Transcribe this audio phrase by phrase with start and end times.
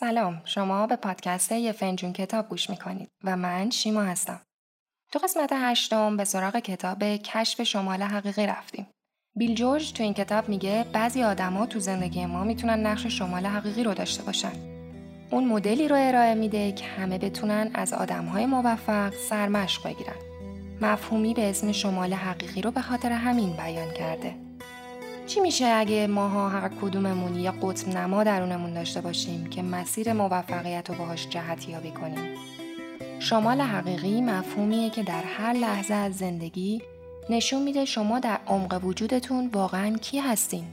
[0.00, 4.40] سلام شما به پادکست یه فنجون کتاب گوش می‌کنید و من شیما هستم.
[5.12, 8.86] تو قسمت هشتم به سراغ کتاب کشف شمال حقیقی رفتیم.
[9.36, 13.84] بیل جورج تو این کتاب میگه بعضی آدما تو زندگی ما می‌تونن نقش شمال حقیقی
[13.84, 14.52] رو داشته باشن.
[15.30, 20.16] اون مدلی رو ارائه میده که همه بتونن از آدمهای موفق سرمشق بگیرن.
[20.80, 24.34] مفهومی به اسم شمال حقیقی رو به خاطر همین بیان کرده.
[25.28, 30.90] چی میشه اگه ماها هر کدوممون یه قطب نما درونمون داشته باشیم که مسیر موفقیت
[30.90, 32.34] رو باهاش جهت یابی کنیم؟
[33.18, 36.82] شمال حقیقی مفهومیه که در هر لحظه از زندگی
[37.30, 40.64] نشون میده شما در عمق وجودتون واقعا کی هستین.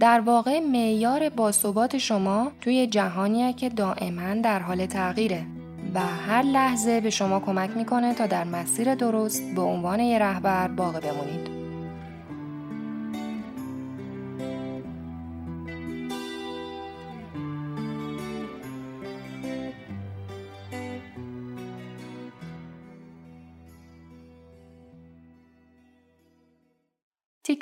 [0.00, 5.46] در واقع معیار باثبات شما توی جهانیه که دائما در حال تغییره
[5.94, 10.68] و هر لحظه به شما کمک می‌کنه تا در مسیر درست به عنوان یه رهبر
[10.68, 11.61] باقی بمونید.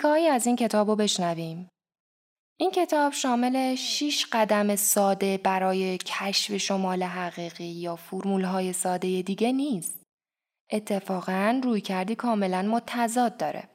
[0.00, 1.68] تیکایی از این کتاب رو بشنویم.
[2.60, 9.52] این کتاب شامل 6 قدم ساده برای کشف شمال حقیقی یا فرمول های ساده دیگه
[9.52, 10.02] نیست.
[10.70, 13.68] اتفاقا روی کردی کاملا متضاد داره.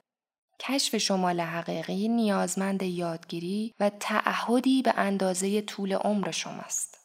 [0.59, 6.97] کشف شمال حقیقی نیازمند یادگیری و تعهدی به اندازه طول عمر شماست.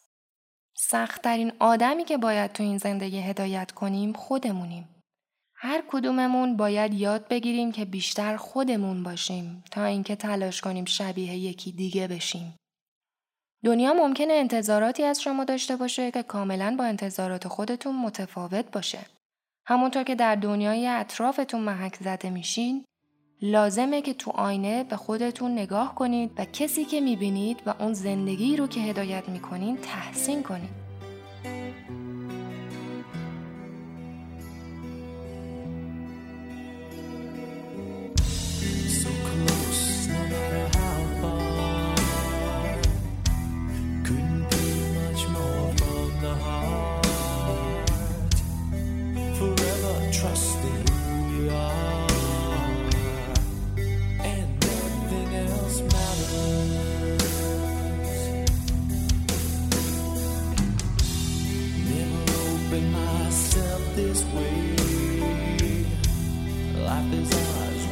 [0.77, 5.00] سختترین آدمی که باید تو این زندگی هدایت کنیم خودمونیم.
[5.63, 11.73] هر کدوممون باید یاد بگیریم که بیشتر خودمون باشیم تا اینکه تلاش کنیم شبیه یکی
[11.73, 12.55] دیگه بشیم.
[13.65, 18.99] دنیا ممکنه انتظاراتی از شما داشته باشه که کاملا با انتظارات خودتون متفاوت باشه.
[19.67, 22.85] همونطور که در دنیای اطرافتون محک زده میشین،
[23.43, 28.57] لازمه که تو آینه به خودتون نگاه کنید و کسی که می‌بینید و اون زندگی
[28.57, 30.90] رو که هدایت می‌کنین تحسین کنید.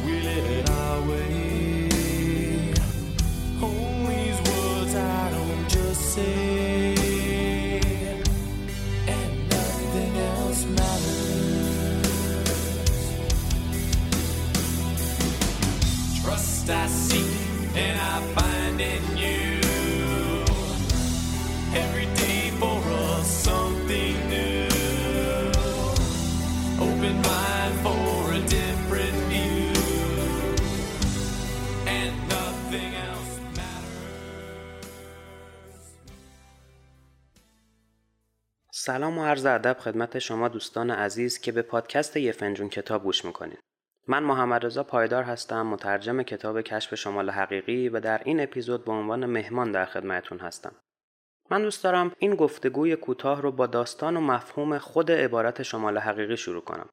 [0.05, 1.89] we live our way.
[4.09, 6.95] These words I don't just say,
[9.07, 12.09] and nothing else matters.
[16.23, 19.61] Trust I seek and I find in you.
[21.73, 24.67] Every day for us something new.
[26.79, 27.48] Open my
[38.89, 43.25] سلام و عرض ادب خدمت شما دوستان عزیز که به پادکست یه فنجون کتاب گوش
[43.25, 43.59] می‌کنید.
[44.07, 48.91] من محمد رضا پایدار هستم مترجم کتاب کشف شمال حقیقی و در این اپیزود به
[48.91, 50.75] عنوان مهمان در خدمتتون هستم.
[51.51, 56.37] من دوست دارم این گفتگوی کوتاه رو با داستان و مفهوم خود عبارت شمال حقیقی
[56.37, 56.89] شروع کنم.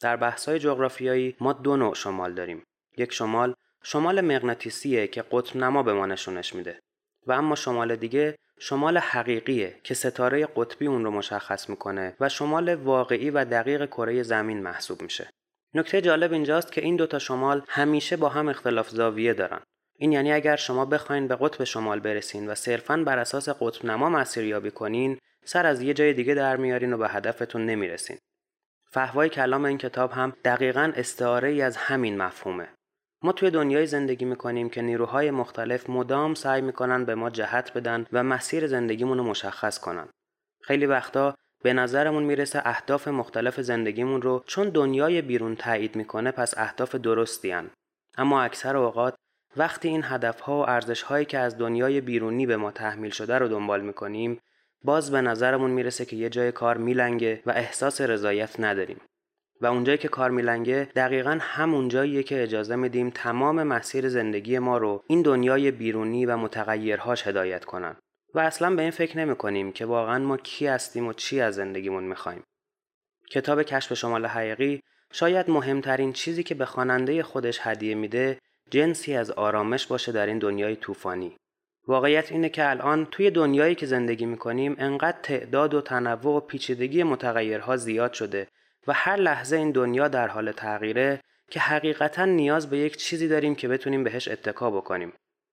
[0.00, 2.64] در بحث‌های جغرافیایی ما دو نوع شمال داریم.
[2.96, 6.78] یک شمال شمال مغناطیسیه که قطب نما به ما نشونش میده
[7.26, 12.74] و اما شمال دیگه شمال حقیقیه که ستاره قطبی اون رو مشخص می‌کنه و شمال
[12.74, 15.30] واقعی و دقیق کره زمین محسوب میشه.
[15.74, 19.60] نکته جالب اینجاست که این دوتا شمال همیشه با هم اختلاف زاویه دارن.
[19.98, 24.08] این یعنی اگر شما بخواین به قطب شمال برسین و صرفاً بر اساس قطب نما
[24.08, 28.18] مسیریابی کنین، سر از یه جای دیگه در میارین و به هدفتون نمی‌رسین.
[28.90, 32.68] فهوای کلام این کتاب هم دقیقا استعاره ای از همین مفهومه.
[33.22, 38.06] ما توی دنیای زندگی می‌کنیم که نیروهای مختلف مدام سعی می‌کنن به ما جهت بدن
[38.12, 40.08] و مسیر زندگیمون رو مشخص کنن.
[40.62, 46.58] خیلی وقتا به نظرمون می‌رسه اهداف مختلف زندگیمون رو چون دنیای بیرون تایید می‌کنه پس
[46.58, 47.70] اهداف درستی هن.
[48.18, 49.14] اما اکثر اوقات
[49.56, 53.80] وقتی این هدفها و ارزشهایی که از دنیای بیرونی به ما تحمیل شده رو دنبال
[53.80, 54.40] می‌کنیم
[54.84, 59.00] باز به نظرمون می‌رسه که یه جای کار میلنگه و احساس رضایت نداریم.
[59.60, 64.78] و اونجایی که کار میلنگه دقیقا همون جاییه که اجازه میدیم تمام مسیر زندگی ما
[64.78, 67.96] رو این دنیای بیرونی و متغیرهاش هدایت کنن
[68.34, 71.54] و اصلا به این فکر نمی کنیم که واقعا ما کی هستیم و چی از
[71.54, 72.42] زندگیمون می‌خوایم.
[73.30, 74.82] کتاب کشف شمال حقیقی
[75.12, 78.38] شاید مهمترین چیزی که به خواننده خودش هدیه میده
[78.70, 81.36] جنسی از آرامش باشه در این دنیای طوفانی
[81.88, 87.02] واقعیت اینه که الان توی دنیایی که زندگی می‌کنیم انقدر تعداد و تنوع و پیچیدگی
[87.02, 88.48] متغیرها زیاد شده
[88.88, 93.54] و هر لحظه این دنیا در حال تغییره که حقیقتا نیاز به یک چیزی داریم
[93.54, 95.12] که بتونیم بهش اتکا بکنیم.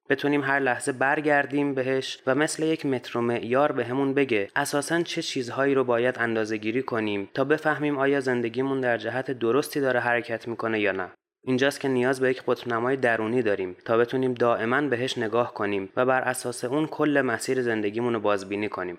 [0.10, 5.22] بتونیم هر لحظه برگردیم بهش و مثل یک متر و معیار بهمون بگه اساسا چه
[5.22, 10.48] چیزهایی رو باید اندازه گیری کنیم تا بفهمیم آیا زندگیمون در جهت درستی داره حرکت
[10.48, 11.12] می‌کنه یا نه.
[11.46, 16.06] اینجاست که نیاز به یک قطب درونی داریم تا بتونیم دائما بهش نگاه کنیم و
[16.06, 18.98] بر اساس اون کل مسیر زندگیمون رو بازبینی کنیم.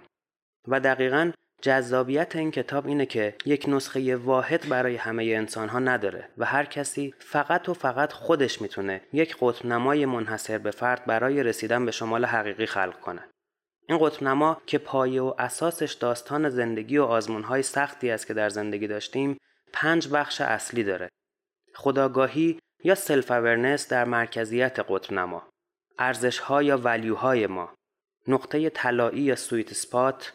[0.68, 1.30] و دقیقا
[1.62, 6.64] جذابیت این کتاب اینه که یک نسخه واحد برای همه انسان ها نداره و هر
[6.64, 11.90] کسی فقط و فقط خودش می‌تونه یک قطب نمای منحصر به فرد برای رسیدن به
[11.90, 13.28] شمال حقیقی خلق کنه.
[13.88, 18.48] این قطب نما که پایه و اساسش داستان زندگی و های سختی است که در
[18.48, 19.38] زندگی داشتیم
[19.72, 21.08] پنج بخش اصلی داره.
[21.74, 25.48] خودآگاهی یا self-awareness در مرکزیت قطب نما.
[25.98, 27.74] ارزش ها یا value های ما.
[28.28, 30.32] نقطه طلایی یا sweet spot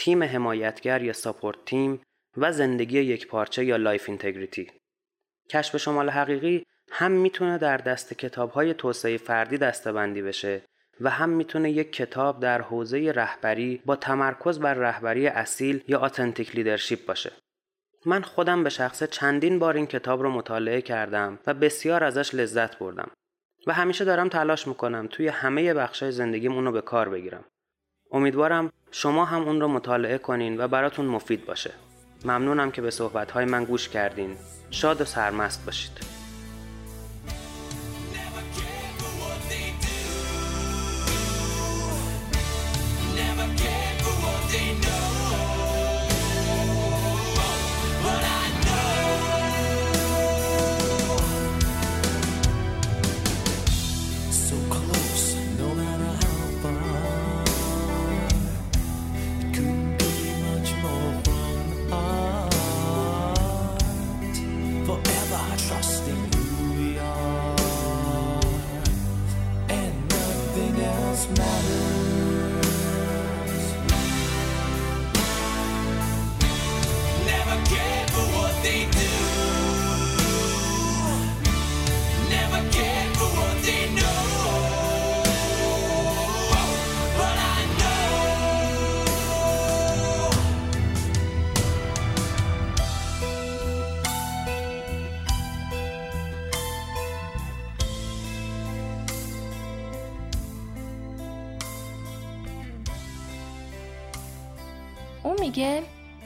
[0.00, 2.00] تیم حمایتگر یا support team
[2.36, 4.70] و زندگی یکپارچه یا life integrity.
[5.50, 10.62] کشف شمال حقیقی هم می‌تونه در دسته کتاب های توسعه فردی دسته‌بندی بشه
[11.00, 16.56] و هم می‌تونه یک کتاب در حوزه رهبری با تمرکز بر رهبری اصیل یا authentic
[16.56, 17.32] leadership باشه.
[18.06, 22.78] من خودم به شخصه چندین بار این کتاب رو مطالعه کردم و بسیار ازش لذت
[22.78, 23.10] بردم
[23.66, 27.44] و همیشه دارم تلاش می‌کنم توی همه بخشای زندگیم اونو به کار بگیرم.
[28.12, 31.70] امیدوارم شما هم اون رو مطالعه کنین و براتون مفید باشه.
[32.24, 34.36] ممنونم که به صحبتهای من گوش کردین.
[34.70, 36.19] شاد و سرمست باشید.
[105.60, 105.82] میگه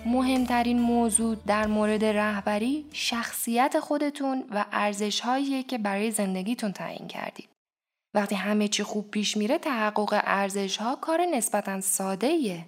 [0.06, 5.22] مهمترین موضوع در مورد رهبری شخصیت خودتون و ارزش
[5.68, 7.48] که برای زندگیتون تعیین کردید.
[8.14, 12.66] وقتی همه چی خوب پیش میره تحقق ارزش ها کار نسبتا ساده ایه.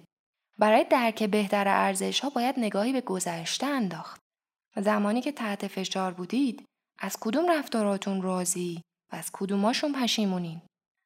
[0.59, 4.21] برای درک بهتر ارزش ها باید نگاهی به گذشته انداخت.
[4.75, 6.63] زمانی که تحت فشار بودید
[6.99, 8.81] از کدوم رفتاراتون راضی
[9.13, 10.61] و از کدوماشون پشیمونین.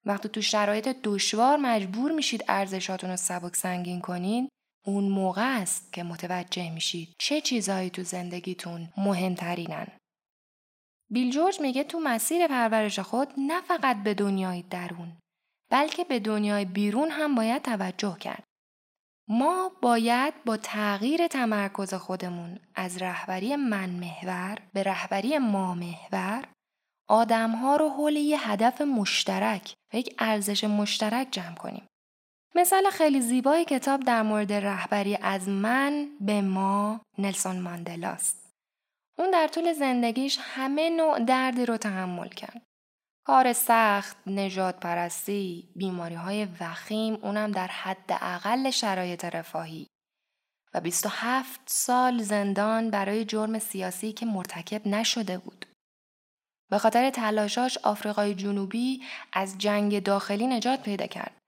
[0.05, 4.49] وقتی تو شرایط دشوار مجبور میشید ارزشاتون رو سبک سنگین کنین
[4.85, 9.87] اون موقع است که متوجه میشید چه چیزهایی تو زندگیتون مهمترینن.
[11.11, 15.17] بیل جورج میگه تو مسیر پرورش خود نه فقط به دنیای درون
[15.71, 18.43] بلکه به دنیای بیرون هم باید توجه کرد.
[19.27, 26.47] ما باید با تغییر تمرکز خودمون از رهبری من محور به رهبری ما محور
[27.09, 31.87] آدمها رو حول یه هدف مشترک و یک ارزش مشترک جمع کنیم.
[32.55, 38.53] مثال خیلی زیبای کتاب در مورد رهبری از من به ما نلسون ماندلاست.
[39.17, 42.61] اون در طول زندگیش همه نوع دردی رو تحمل کرد.
[43.25, 49.87] کار سخت، نجات پرستی، بیماری های وخیم اونم در حد اقل شرایط رفاهی
[50.73, 55.65] و 27 سال زندان برای جرم سیاسی که مرتکب نشده بود.
[56.69, 59.01] به خاطر تلاشاش آفریقای جنوبی
[59.33, 61.40] از جنگ داخلی نجات پیدا کرد.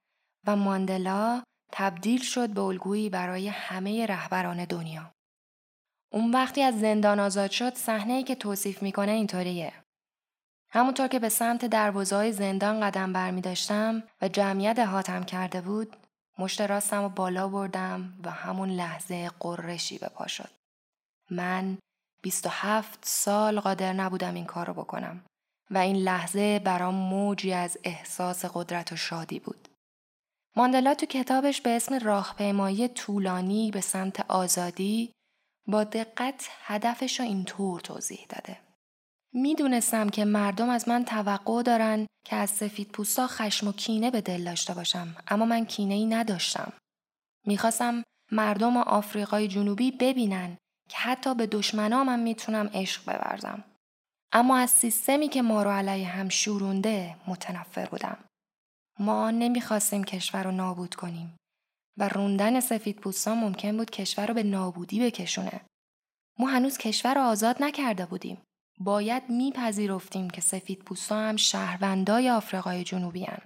[0.46, 5.10] و ماندلا تبدیل شد به الگویی برای همه رهبران دنیا.
[6.12, 9.72] اون وقتی از زندان آزاد شد صحنه‌ای که توصیف می‌کنه اینطوریه.
[10.70, 15.96] همونطور که به سمت دروازه‌های زندان قدم برمی داشتم و جمعیت هاتم کرده بود،
[16.38, 20.50] مشت راستم و بالا بردم و همون لحظه قرشی به پا شد.
[21.30, 21.78] من
[22.22, 25.24] 27 سال قادر نبودم این کار رو بکنم
[25.70, 29.68] و این لحظه برام موجی از احساس قدرت و شادی بود.
[30.56, 35.12] ماندلا تو کتابش به اسم راهپیمایی طولانی به سمت آزادی
[35.66, 38.58] با دقت هدفش رو اینطور توضیح داده.
[39.32, 44.20] می‌دونستم که مردم از من توقع دارن که از سفید پوستا خشم و کینه به
[44.20, 46.72] دل داشته باشم اما من کینه ای نداشتم.
[47.46, 50.56] می‌خواستم مردم آفریقای جنوبی ببینن
[50.88, 53.64] که حتی به دشمنامم می‌تونم عشق بورزم.
[54.32, 58.18] اما از سیستمی که ما رو علیه هم شورونده متنفر بودم.
[58.98, 61.36] ما نمی‌خواستیم کشور رو نابود کنیم
[61.98, 65.60] و روندن سفید ممکن بود کشور رو به نابودی بکشونه.
[66.38, 68.42] ما هنوز کشور رو آزاد نکرده بودیم.
[68.78, 73.42] باید میپذیرفتیم که سفید پوستا هم شهروندای آفریقای جنوبی هن.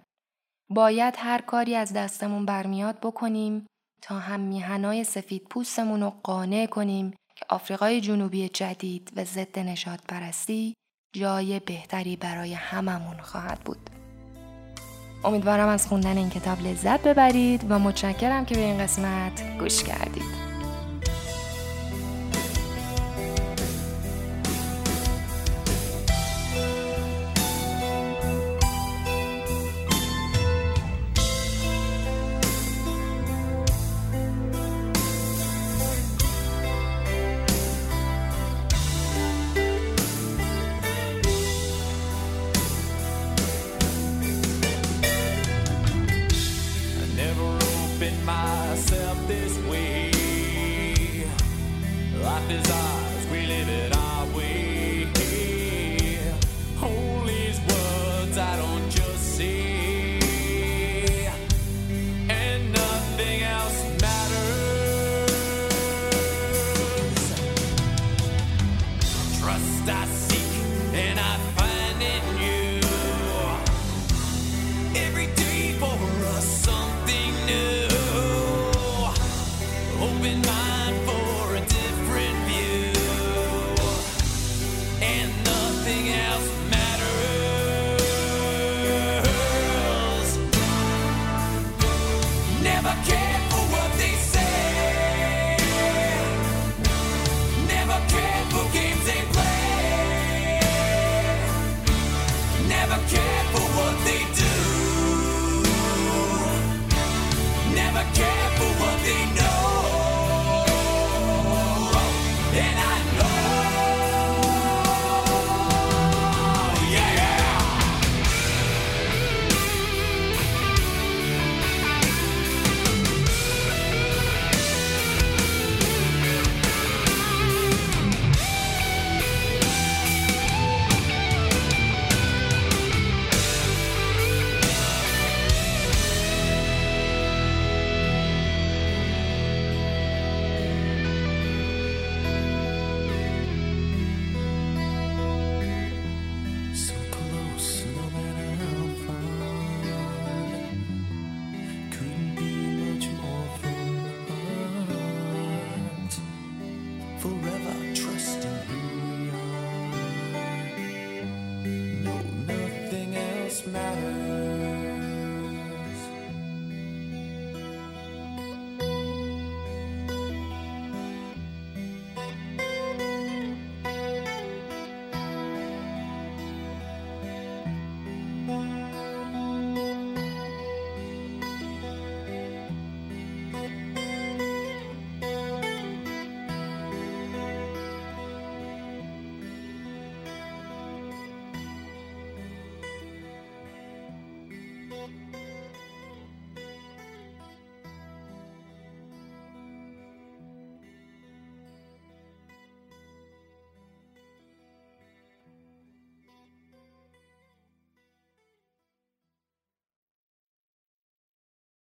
[0.71, 3.67] باید هر کاری از دستمون برمیاد بکنیم
[4.03, 10.01] تا هم میهنای سفید پوستمون رو قانع کنیم که آفریقای جنوبی جدید و ضد نشاد
[10.09, 10.75] پرستی
[11.15, 13.98] جای بهتری برای هممون خواهد بود.
[15.25, 20.48] امیدوارم از خوندن این کتاب لذت ببرید و متشکرم که به این قسمت گوش کردید.